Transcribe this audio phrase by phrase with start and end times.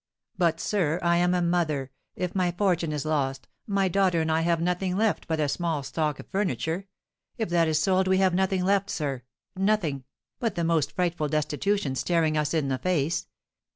[0.35, 1.91] 'But, sir, I am a mother!
[2.15, 5.83] If my fortune is lost, my daughter and I have nothing left but a small
[5.83, 6.87] stock of furniture;
[7.37, 9.21] if that is sold, we have nothing left, sir,
[9.55, 10.03] nothing,
[10.39, 13.27] but the most frightful destitution staring us in the face.'